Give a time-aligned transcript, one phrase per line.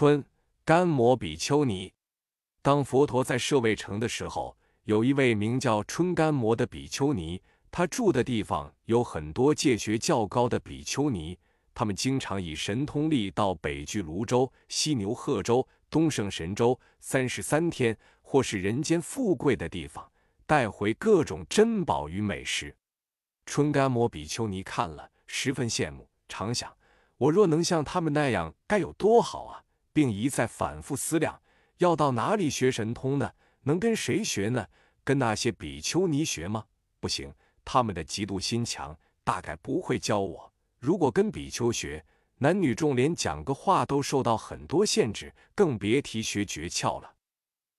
[0.00, 0.24] 春
[0.64, 1.92] 干摩比丘尼。
[2.62, 11.36] 当佛陀在舍卫城的时候，有一位名叫春干摩的比丘尼，他住的地方有很多戒学较高的比丘尼，
[11.74, 20.08] 他们经常以神通力到北俱泸州、西牛贺州、东胜神州三十三天，或是人间富贵的地方，
[20.46, 22.72] 带回各种珍宝与美食。
[23.46, 26.72] 春干摩比丘尼看了，十分羡慕，常想：
[27.16, 29.64] 我若能像他们那样，该有多好啊！
[29.98, 31.42] 并一再反复思量。
[31.78, 33.32] 要到哪里学神通呢？
[33.64, 34.64] 能跟谁学呢？
[35.02, 36.66] 跟那些比丘尼学吗？
[37.00, 37.34] 不行，
[37.64, 40.52] 他们的嫉妒心强，大概不会教我。
[40.78, 42.04] 如果跟比丘学，
[42.36, 47.14] 男女众连讲个话都受到很多限制，更别提学诀窍了。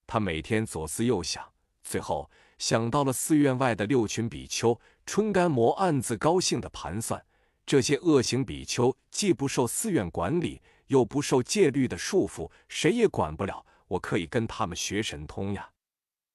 [0.05, 1.41] 他每天左思右想，
[1.83, 4.77] 最后想到了寺院外的六群比丘。
[5.05, 7.25] 春干摩暗自高兴地盘算：
[7.65, 13.65] 这些恶行比丘既不受寺院管理，又不受戒律的束缚，谁也管不了。
[13.87, 15.67] 我可以跟他们学神通呀。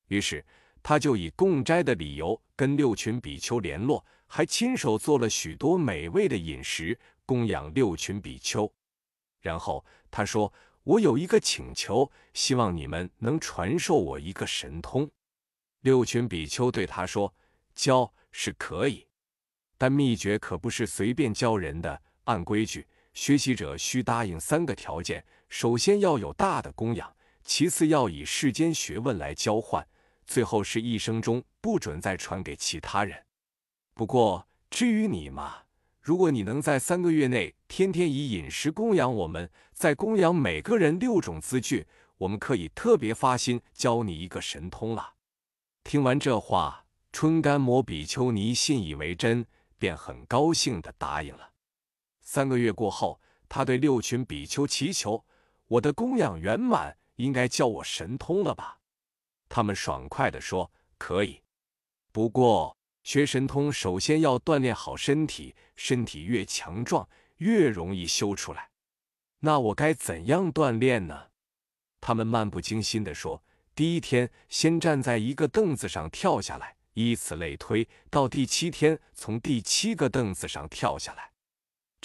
[0.09, 0.45] 于是，
[0.83, 8.73] 他就以供斋的理由跟六群比丘联络，还亲手做了许多美味的饮食供养六群比丘。
[9.41, 10.53] 然后他说
[10.85, 15.11] ：“我有一个请求，希望你们能传授我一个神通。”
[15.83, 17.35] 六群比丘对他说
[17.75, 19.07] ：“教是可以，
[19.77, 22.03] 但秘诀可不是随便教人的。
[22.25, 27.15] 按规矩，学习者需答应三个条件：首先要有大的供养。”
[27.47, 29.87] 其次要以世间学问来交换，
[30.27, 33.23] 最后是一生中不准再传给其他人。
[33.93, 35.57] 不过至于你嘛，
[36.01, 45.13] 如果你能在三个月内天天以饮食供养我们，再供养每个人六种字句，我们可以特别发心教你一个神通了。
[45.83, 49.45] 听完这话，春干摩比丘尼信以为真，
[49.77, 51.51] 便很高兴地答应了。
[52.25, 55.25] 三个月过后，他对六群比丘祈求
[55.69, 58.81] ：“我的供养圆满。”应该教我神通了吧？
[59.49, 61.43] 他们爽快地说：“可以。
[62.11, 68.71] 不过学神通首先要锻炼好身体，身体越强壮，越容易修出来。
[69.39, 71.27] 那我该怎样锻炼呢？”
[72.03, 73.45] 他们漫不经心地说
[73.77, 81.31] ：“第一天先站在一个凳子上跳下来，以此类推，到第七天从第七个凳子上跳下来，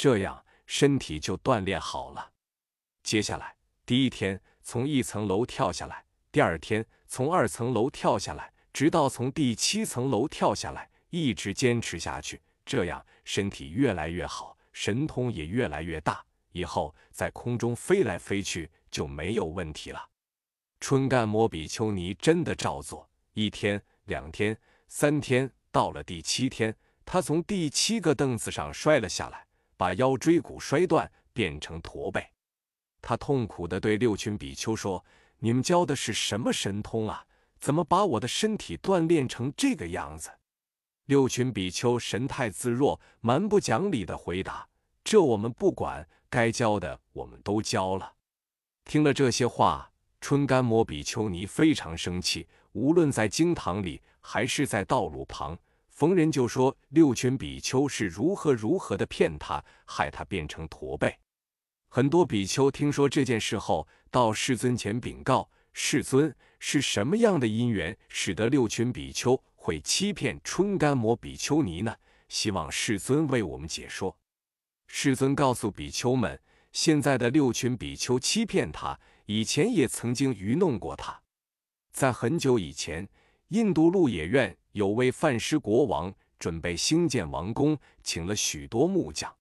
[0.02, 2.32] 这样身体就锻炼好了。
[3.04, 20.08] 接下来第一天。”从一层楼跳下来，第二天从二层楼跳下来，直到从第七层楼跳下来，一直坚持下去，这样身体越来越好，神通也越来越大，以后在空中飞来飞去就没有问题了。
[20.80, 24.56] 春干摩比丘尼真的照做，一天、两天、
[24.88, 29.48] 三天，到了第七天，他从第七个凳子上摔了下来，
[29.80, 32.22] 把腰椎骨摔断，变成驼背。
[33.02, 35.06] 他痛苦地对六群比丘说
[35.40, 37.26] ：“你们教的是什么神通啊？
[37.62, 40.30] 怎么把我的身体锻炼成这个样子？”
[41.08, 44.68] 六群比丘神态自若，蛮不讲理地回答
[45.02, 48.16] ：“这我们不管，该教的我们都教了。”
[48.84, 49.90] 听了这些话，
[50.20, 55.58] 春干摩比丘尼非常生气，无论在经堂里还是在道路旁，
[56.00, 61.14] 逢人就说六群比丘是如何如何的骗他，害他变成驼背。
[61.90, 71.94] 很多比丘听说这件事后，到世尊前禀告：“世尊，是什么样的因缘，使得六群比丘会欺骗春干摩比丘尼呢？
[72.30, 74.18] 希望世尊为我们解说。”
[74.88, 76.40] 世尊告诉比丘们
[76.72, 81.22] ：“现在的六群比丘欺骗他，以前也曾经愚弄过他。
[81.92, 83.10] 在很久以前，
[83.50, 89.34] 印度鹿野苑有位范师国王，准备兴建王宫，请了许多木匠。”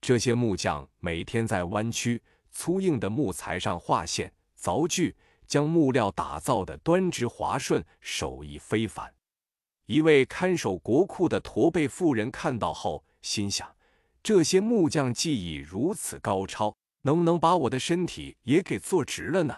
[0.00, 5.16] 这些木匠每天在弯曲粗硬的木材上画线、凿具，
[5.46, 9.14] 将木料打造的端直滑顺，手艺非凡。
[9.86, 13.74] 一位看守国库的驼背妇人看到后，心想：
[14.22, 19.54] 这些木匠技艺如此高超，能不能把我的身体也给做直了呢？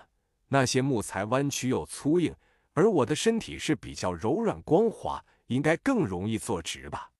[0.49, 2.35] 那些木材弯曲又粗硬，
[2.77, 7.11] 而我的身体是比较柔软光滑，应该更容易坐直吧？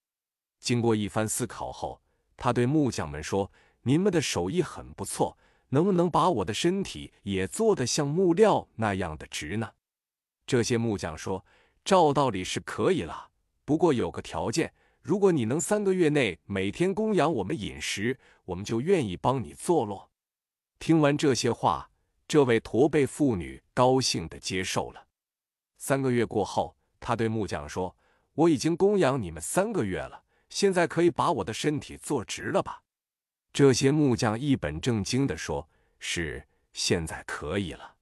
[0.61, 2.01] 经过一番思考后。
[2.37, 3.51] 他对木匠们说
[3.81, 5.39] ：“你们的手艺很不错，
[5.71, 9.71] 能不能把我的身体也做得像木料那样的直呢？”
[10.47, 11.47] 这些木匠说
[11.83, 13.31] ：“照道理是可以了，
[13.65, 20.11] 不过有个条件，如果你能三个月内每天供养我们饮食，我们就愿意帮你做落。”
[20.79, 21.91] 听完这些话，
[22.29, 25.06] 这位驼背妇女高兴地接受了。
[25.87, 27.97] 三个月过后，他对木匠说
[28.35, 32.83] ：“我已经供养你们三个月了。”现在可以把我的身体做直了吧？
[33.53, 35.69] 这些木匠一本正经地说
[36.01, 37.95] ：“是，现在可以了。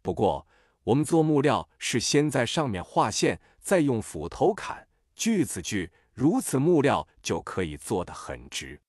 [0.00, 0.46] 不过，
[0.82, 8.80] 我们做木料是先在上面画线，再用斧头砍，锯子锯，如此木料就可以做得很直。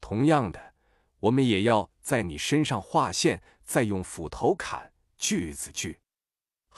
[0.00, 0.74] 同样的，
[1.20, 5.99] 我们也要在你身上画线，再用斧头砍，锯子锯。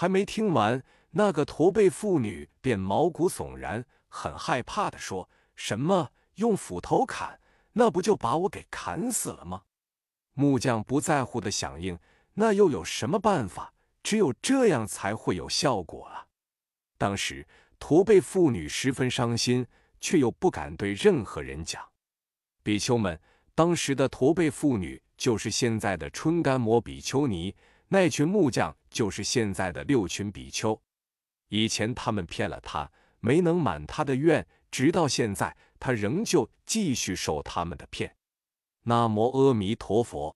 [0.02, 0.82] 还没听完，
[1.12, 6.10] 那个驼背妇女便毛骨悚然、很害怕的说：“什么？
[6.34, 7.38] 用斧头砍？
[7.74, 9.62] 那不就把我给砍死了吗？”
[10.34, 11.96] 木匠不在乎的响应
[12.34, 13.74] ：“那又有什么办法？
[14.02, 16.26] 只有这样才会有效果啊！”
[16.98, 17.46] 当时，
[17.78, 19.64] 驼背妇女十分伤心，
[20.00, 21.80] 却又不敢对任何人讲。
[22.64, 23.20] 比丘们，
[23.54, 27.54] 当时的驼背妇女就是现在的春干摩比丘尼，
[27.92, 30.80] 那群木匠就是现在的六群比丘。
[31.48, 32.90] 以前他们骗了他，
[33.20, 38.16] 没能满他的愿，直到现在，他仍旧继续受他们的骗。
[38.84, 40.34] 南无阿弥陀佛。